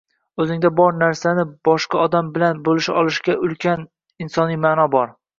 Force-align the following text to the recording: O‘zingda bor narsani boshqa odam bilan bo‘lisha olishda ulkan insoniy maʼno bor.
O‘zingda 0.43 0.69
bor 0.77 0.95
narsani 1.01 1.43
boshqa 1.67 1.99
odam 2.05 2.31
bilan 2.37 2.61
bo‘lisha 2.69 2.95
olishda 3.01 3.35
ulkan 3.49 3.85
insoniy 4.25 4.57
maʼno 4.65 4.87
bor. 4.97 5.13